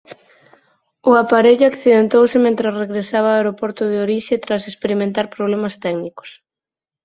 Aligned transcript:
O 1.09 1.11
aparello 1.23 1.65
accidentouse 1.67 2.37
mentres 2.45 2.77
regresaba 2.83 3.29
ao 3.31 3.37
aeroporto 3.39 3.83
de 3.91 3.97
orixe 4.05 4.41
tras 4.45 4.63
experimentar 4.71 5.25
problemas 5.35 5.75
técnicos. 5.85 6.29